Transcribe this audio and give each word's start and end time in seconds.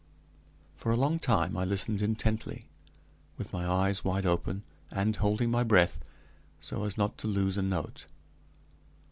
For 0.75 0.91
a 0.91 0.97
long 0.97 1.19
time 1.19 1.55
I 1.55 1.63
listened 1.63 2.01
intently, 2.01 2.65
with 3.37 3.53
my 3.53 3.67
eyes 3.67 4.03
wide 4.03 4.25
open, 4.25 4.63
and 4.89 5.15
holding 5.15 5.51
my 5.51 5.61
breath, 5.63 5.99
so 6.59 6.85
as 6.85 6.97
not 6.97 7.19
to 7.19 7.27
lose 7.27 7.55
a 7.55 7.61
note. 7.61 8.07